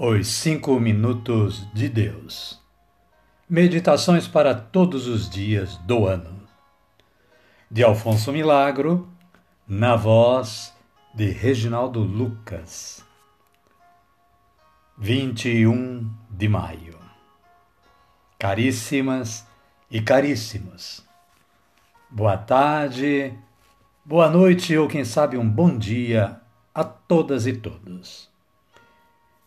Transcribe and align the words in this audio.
Os 0.00 0.28
Cinco 0.28 0.78
Minutos 0.78 1.66
de 1.74 1.88
Deus. 1.88 2.62
Meditações 3.50 4.28
para 4.28 4.54
todos 4.54 5.08
os 5.08 5.28
dias 5.28 5.76
do 5.78 6.06
ano. 6.06 6.40
De 7.68 7.82
Alfonso 7.82 8.30
Milagro, 8.30 9.08
na 9.66 9.96
voz 9.96 10.72
de 11.12 11.28
Reginaldo 11.30 11.98
Lucas. 11.98 13.04
21 14.96 16.08
de 16.30 16.48
maio. 16.48 16.96
Caríssimas 18.38 19.44
e 19.90 20.00
caríssimos. 20.00 21.04
Boa 22.08 22.36
tarde, 22.36 23.36
boa 24.04 24.30
noite 24.30 24.76
ou 24.76 24.86
quem 24.86 25.04
sabe 25.04 25.36
um 25.36 25.50
bom 25.50 25.76
dia 25.76 26.40
a 26.72 26.84
todas 26.84 27.48
e 27.48 27.52
todos. 27.52 28.37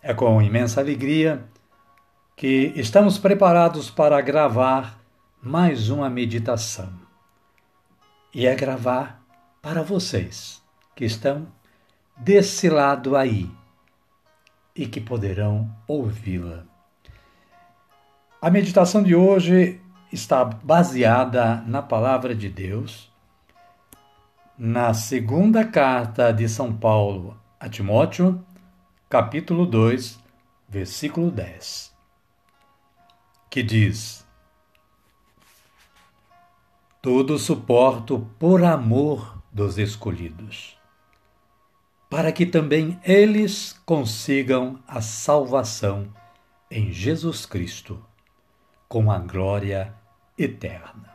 É 0.03 0.15
com 0.15 0.41
imensa 0.41 0.81
alegria 0.81 1.45
que 2.35 2.73
estamos 2.75 3.19
preparados 3.19 3.91
para 3.91 4.19
gravar 4.19 4.99
mais 5.39 5.89
uma 5.89 6.09
meditação. 6.09 6.91
E 8.33 8.47
é 8.47 8.55
gravar 8.55 9.21
para 9.61 9.83
vocês 9.83 10.59
que 10.95 11.05
estão 11.05 11.45
desse 12.17 12.67
lado 12.67 13.15
aí 13.15 13.47
e 14.75 14.87
que 14.87 14.99
poderão 14.99 15.71
ouvi-la. 15.87 16.63
A 18.41 18.49
meditação 18.49 19.03
de 19.03 19.13
hoje 19.13 19.79
está 20.11 20.43
baseada 20.43 21.57
na 21.67 21.83
palavra 21.83 22.33
de 22.33 22.49
Deus, 22.49 23.13
na 24.57 24.95
segunda 24.95 25.63
carta 25.63 26.31
de 26.31 26.49
São 26.49 26.73
Paulo 26.73 27.39
a 27.59 27.69
Timóteo, 27.69 28.43
capítulo 29.11 29.65
2, 29.65 30.17
versículo 30.69 31.29
10, 31.29 31.93
que 33.49 33.61
diz: 33.61 34.25
Tudo 37.01 37.37
suporto 37.37 38.25
por 38.39 38.63
amor 38.63 39.43
dos 39.51 39.77
escolhidos, 39.77 40.79
para 42.09 42.31
que 42.31 42.45
também 42.45 43.01
eles 43.03 43.77
consigam 43.85 44.81
a 44.87 45.01
salvação 45.01 46.07
em 46.69 46.93
Jesus 46.93 47.45
Cristo, 47.45 48.01
com 48.87 49.11
a 49.11 49.19
glória 49.19 49.93
eterna. 50.37 51.11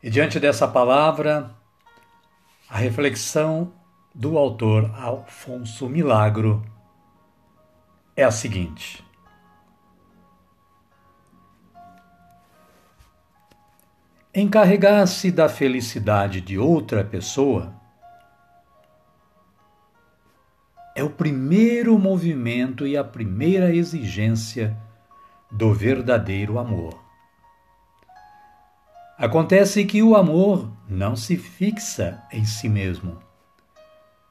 E 0.00 0.08
diante 0.08 0.38
dessa 0.38 0.68
palavra, 0.68 1.52
a 2.68 2.78
reflexão 2.78 3.79
do 4.14 4.36
autor 4.36 4.90
Alfonso 4.96 5.88
Milagro 5.88 6.62
é 8.16 8.24
a 8.24 8.30
seguinte: 8.30 9.04
Encarregar-se 14.34 15.30
da 15.30 15.48
felicidade 15.48 16.40
de 16.40 16.58
outra 16.58 17.04
pessoa 17.04 17.72
é 20.94 21.02
o 21.02 21.10
primeiro 21.10 21.98
movimento 21.98 22.86
e 22.86 22.96
a 22.96 23.04
primeira 23.04 23.74
exigência 23.74 24.76
do 25.50 25.72
verdadeiro 25.72 26.58
amor. 26.58 27.02
Acontece 29.16 29.84
que 29.84 30.02
o 30.02 30.16
amor 30.16 30.70
não 30.88 31.14
se 31.14 31.36
fixa 31.36 32.22
em 32.32 32.44
si 32.44 32.68
mesmo 32.68 33.29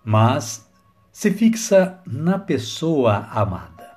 mas 0.03 0.69
se 1.11 1.31
fixa 1.31 1.99
na 2.05 2.39
pessoa 2.39 3.27
amada. 3.31 3.89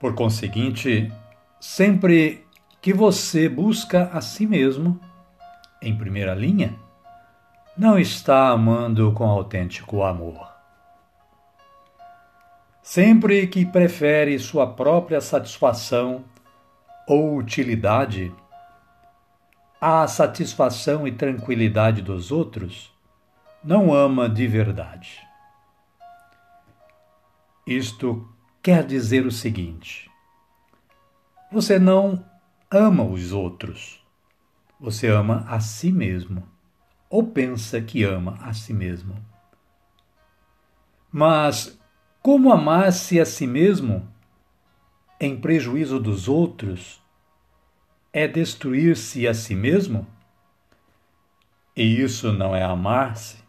Por 0.00 0.14
conseguinte, 0.14 1.12
sempre 1.60 2.46
que 2.80 2.92
você 2.92 3.48
busca 3.48 4.10
a 4.12 4.20
si 4.20 4.46
mesmo, 4.46 5.00
em 5.82 5.96
primeira 5.96 6.34
linha, 6.34 6.74
não 7.76 7.98
está 7.98 8.48
amando 8.48 9.12
com 9.12 9.24
autêntico 9.24 10.02
amor. 10.02 10.48
Sempre 12.82 13.46
que 13.46 13.66
prefere 13.66 14.38
sua 14.38 14.66
própria 14.66 15.20
satisfação 15.20 16.24
ou 17.06 17.36
utilidade 17.36 18.34
à 19.80 20.06
satisfação 20.06 21.06
e 21.06 21.12
tranquilidade 21.12 22.02
dos 22.02 22.32
outros, 22.32 22.92
não 23.62 23.92
ama 23.92 24.28
de 24.28 24.46
verdade. 24.46 25.26
Isto 27.66 28.28
quer 28.62 28.86
dizer 28.86 29.26
o 29.26 29.30
seguinte: 29.30 30.10
você 31.50 31.78
não 31.78 32.24
ama 32.70 33.04
os 33.04 33.32
outros, 33.32 34.02
você 34.78 35.08
ama 35.08 35.44
a 35.48 35.60
si 35.60 35.90
mesmo, 35.90 36.48
ou 37.10 37.26
pensa 37.26 37.80
que 37.80 38.04
ama 38.04 38.38
a 38.40 38.52
si 38.52 38.72
mesmo. 38.72 39.16
Mas 41.10 41.78
como 42.22 42.52
amar-se 42.52 43.18
a 43.18 43.24
si 43.24 43.46
mesmo 43.46 44.06
em 45.20 45.38
prejuízo 45.38 45.98
dos 45.98 46.28
outros 46.28 47.02
é 48.12 48.28
destruir-se 48.28 49.26
a 49.26 49.34
si 49.34 49.54
mesmo? 49.54 50.06
E 51.74 52.02
isso 52.02 52.32
não 52.32 52.54
é 52.54 52.62
amar-se? 52.62 53.47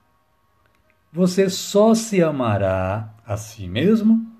Você 1.11 1.49
só 1.49 1.95
se 1.95 2.21
amará 2.21 3.09
a 3.25 3.35
si 3.35 3.67
mesmo 3.67 4.31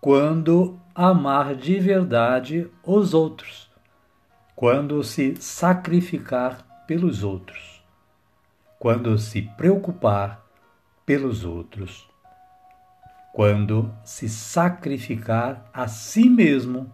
quando 0.00 0.80
amar 0.94 1.54
de 1.54 1.78
verdade 1.78 2.70
os 2.82 3.12
outros, 3.12 3.70
quando 4.54 5.04
se 5.04 5.36
sacrificar 5.36 6.84
pelos 6.86 7.22
outros, 7.22 7.84
quando 8.78 9.18
se 9.18 9.42
preocupar 9.42 10.42
pelos 11.04 11.44
outros, 11.44 12.08
quando 13.34 13.94
se 14.02 14.26
sacrificar 14.26 15.68
a 15.70 15.86
si 15.86 16.30
mesmo 16.30 16.90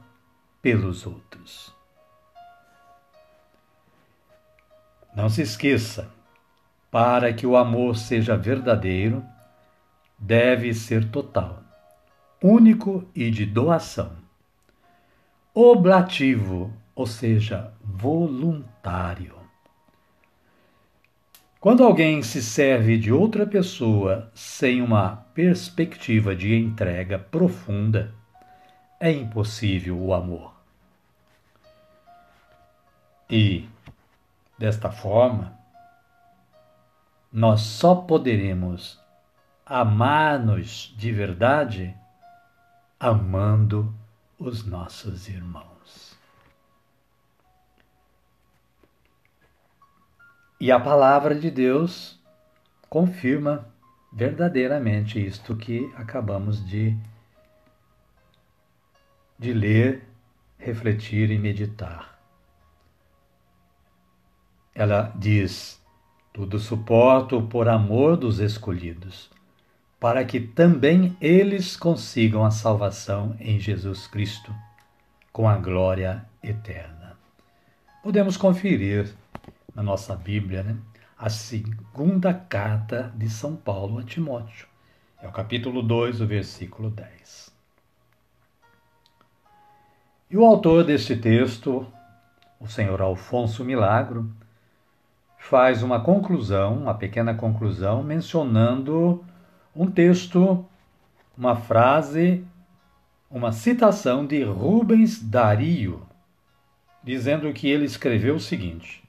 pelos 0.61 1.06
outros. 1.06 1.72
Não 5.15 5.28
se 5.28 5.43
esqueça, 5.43 6.11
para 6.92 7.32
que 7.32 7.47
o 7.47 7.56
amor 7.56 7.97
seja 7.97 8.36
verdadeiro, 8.36 9.25
deve 10.19 10.75
ser 10.75 11.10
total, 11.10 11.62
único 12.42 13.08
e 13.14 13.30
de 13.30 13.47
doação. 13.47 14.12
Oblativo, 15.54 16.70
ou 16.94 17.06
seja, 17.06 17.72
voluntário. 17.82 19.36
Quando 21.58 21.82
alguém 21.82 22.22
se 22.22 22.42
serve 22.42 22.98
de 22.98 23.10
outra 23.10 23.47
pessoa 23.47 24.31
sem 24.34 24.82
uma 24.82 25.16
perspectiva 25.32 26.36
de 26.36 26.54
entrega 26.54 27.19
profunda, 27.19 28.12
é 29.00 29.10
impossível 29.10 29.98
o 29.98 30.12
amor. 30.12 30.54
E, 33.31 33.66
desta 34.58 34.91
forma, 34.91 35.62
nós 37.32 37.62
só 37.62 37.94
poderemos 37.94 39.00
amar-nos 39.65 40.94
de 40.99 41.11
verdade 41.11 41.96
amando 43.00 43.94
os 44.38 44.64
nossos 44.64 45.29
irmãos. 45.29 46.17
E 50.61 50.70
a 50.70 50.79
palavra 50.79 51.34
de 51.34 51.50
Deus 51.50 52.20
confirma 52.88 53.67
verdadeiramente 54.12 55.19
isto 55.19 55.56
que 55.56 55.90
acabamos 55.96 56.64
de, 56.64 56.96
de 59.38 59.52
ler, 59.52 60.06
refletir 60.58 61.31
e 61.31 61.38
meditar. 61.38 62.20
Ela 64.73 65.12
diz: 65.17 65.81
tudo 66.32 66.58
suporto 66.58 67.43
por 67.43 67.69
amor 67.69 68.17
dos 68.17 68.38
escolhidos, 68.38 69.31
para 70.00 70.25
que 70.25 70.40
também 70.40 71.14
eles 71.20 71.76
consigam 71.76 72.44
a 72.44 72.50
salvação 72.50 73.37
em 73.38 73.61
Jesus 73.61 74.06
Cristo, 74.06 74.52
com 75.31 75.49
a 75.49 75.56
glória 75.56 76.25
eterna. 76.43 77.17
Podemos 78.02 78.37
conferir 78.37 79.14
na 79.75 79.82
nossa 79.82 80.17
Bíblia 80.17 80.62
né, 80.62 80.76
a 81.19 81.29
segunda 81.29 82.32
carta 82.32 83.12
de 83.14 83.29
São 83.29 83.55
Paulo 83.55 83.99
a 83.99 84.02
Timóteo. 84.02 84.67
É 85.20 85.29
o 85.29 85.32
capítulo 85.32 85.82
2, 85.82 86.20
o 86.20 86.26
versículo 86.26 86.90
10. 86.90 87.52
E 90.31 90.37
o 90.37 90.44
autor 90.44 90.82
deste 90.82 91.14
texto, 91.14 91.87
o 92.58 92.67
senhor 92.67 93.02
Alfonso 93.02 93.64
Milagro, 93.64 94.32
faz 95.43 95.83
uma 95.83 96.00
conclusão, 96.00 96.79
uma 96.79 96.94
pequena 96.94 97.35
conclusão, 97.35 98.03
mencionando 98.03 99.25
um 99.75 99.91
texto, 99.91 100.65
uma 101.37 101.56
frase, 101.56 102.44
uma 103.31 103.50
citação 103.50 104.25
de 104.25 104.43
Rubens 104.44 105.21
Dario, 105.21 106.06
dizendo 107.03 107.53
que 107.53 107.69
ele 107.69 107.85
escreveu 107.85 108.37
o 108.37 108.41
seguinte: 108.41 109.03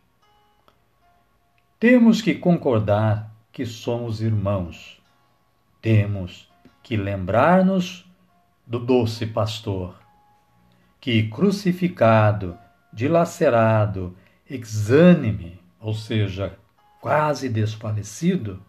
Temos 1.80 2.22
que 2.22 2.34
concordar 2.34 3.32
que 3.52 3.66
somos 3.66 4.22
irmãos. 4.22 5.02
Temos 5.82 6.50
que 6.82 6.98
lembrar-nos 6.98 8.10
do 8.66 8.80
doce 8.80 9.28
pastor, 9.28 9.96
que 11.00 11.30
crucificado, 11.30 12.58
dilacerado, 12.92 14.16
exânime, 14.50 15.63
ou 15.84 15.94
seja, 15.94 16.58
quase 17.02 17.50
desfalecido, 17.50 18.64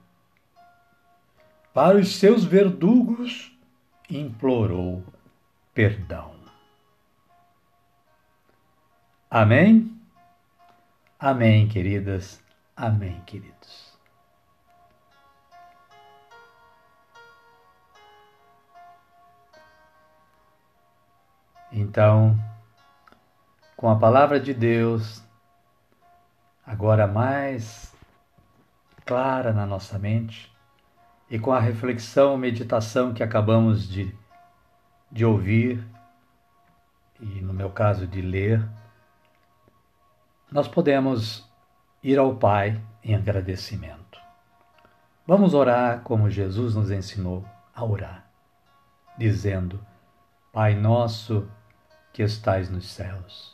para 1.73 1.97
os 1.97 2.17
seus 2.17 2.45
verdugos 2.45 3.57
implorou 4.11 5.05
perdão. 5.73 6.35
Amém? 9.31 9.97
Amém, 11.19 11.69
queridas. 11.69 12.43
Amém, 12.77 13.21
queridos. 13.25 13.97
Então, 21.71 22.37
com 23.77 23.89
a 23.89 23.97
palavra 23.97 24.39
de 24.39 24.53
Deus, 24.53 25.24
agora 26.67 27.07
mais 27.07 27.95
clara 29.05 29.53
na 29.53 29.67
nossa 29.67 29.99
mente, 29.99 30.53
e 31.29 31.39
com 31.39 31.53
a 31.53 31.61
reflexão, 31.61 32.37
meditação 32.37 33.13
que 33.13 33.23
acabamos 33.23 33.89
de, 33.89 34.15
de 35.11 35.25
ouvir, 35.25 35.85
e 37.21 37.41
no 37.41 37.53
meu 37.53 37.71
caso 37.71 38.07
de 38.07 38.21
ler, 38.21 38.67
nós 40.51 40.69
podemos 40.69 41.49
ir 42.03 42.19
ao 42.19 42.37
Pai 42.37 42.81
em 43.03 43.15
agradecimento. 43.15 44.21
Vamos 45.27 45.55
orar 45.55 46.01
como 46.03 46.31
Jesus 46.31 46.75
nos 46.75 46.91
ensinou 46.91 47.45
a 47.75 47.85
orar, 47.85 48.27
dizendo: 49.17 49.81
Pai 50.53 50.75
nosso 50.75 51.49
que 52.13 52.23
estais 52.23 52.71
nos 52.71 52.89
céus, 52.91 53.54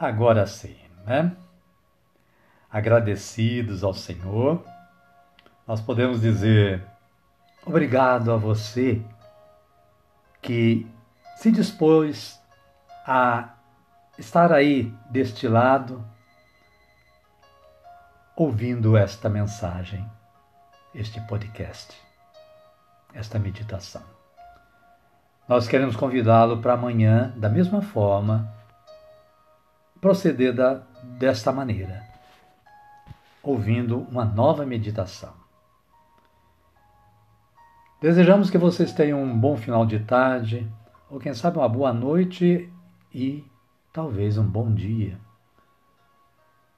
Agora 0.00 0.46
sim, 0.46 0.78
né? 1.04 1.36
Agradecidos 2.70 3.84
ao 3.84 3.92
Senhor, 3.92 4.64
nós 5.66 5.82
podemos 5.82 6.22
dizer 6.22 6.82
obrigado 7.66 8.32
a 8.32 8.36
você 8.38 9.02
que 10.40 10.90
se 11.36 11.52
dispôs 11.52 12.40
a 13.06 13.50
estar 14.16 14.52
aí 14.52 14.90
deste 15.10 15.46
lado, 15.46 16.02
ouvindo 18.34 18.96
esta 18.96 19.28
mensagem, 19.28 20.10
este 20.94 21.20
podcast, 21.26 21.94
esta 23.12 23.38
meditação 23.38 24.02
nós 25.50 25.66
queremos 25.66 25.96
convidá-lo 25.96 26.58
para 26.58 26.74
amanhã, 26.74 27.32
da 27.36 27.48
mesma 27.48 27.82
forma, 27.82 28.48
proceder 30.00 30.54
da, 30.54 30.82
desta 31.18 31.52
maneira, 31.52 32.02
ouvindo 33.42 33.98
uma 34.10 34.24
nova 34.24 34.64
meditação. 34.64 35.32
Desejamos 38.00 38.48
que 38.48 38.56
vocês 38.56 38.92
tenham 38.92 39.22
um 39.22 39.38
bom 39.38 39.56
final 39.56 39.84
de 39.84 39.98
tarde, 40.00 40.66
ou 41.10 41.20
quem 41.20 41.34
sabe 41.34 41.58
uma 41.58 41.68
boa 41.68 41.92
noite 41.92 42.72
e 43.12 43.44
talvez 43.92 44.38
um 44.38 44.46
bom 44.46 44.72
dia. 44.72 45.18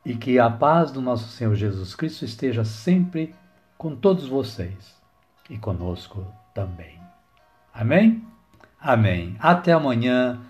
E 0.05 0.17
que 0.17 0.39
a 0.41 0.51
paz 0.51 0.91
do 0.91 1.01
nosso 1.01 1.29
Senhor 1.29 1.55
Jesus 1.55 1.95
Cristo 1.95 2.25
esteja 2.25 2.65
sempre 2.65 3.33
com 3.79 3.95
todos 3.95 4.27
vocês 4.27 5.01
e 5.49 5.57
conosco 5.57 6.27
também. 6.53 6.99
Amém? 7.73 8.27
Amém. 8.81 9.37
Até 9.39 9.73
amanhã, 9.73 10.41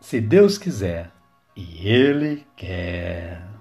se 0.00 0.20
Deus 0.20 0.56
quiser 0.56 1.10
e 1.56 1.88
Ele 1.88 2.46
quer. 2.54 3.55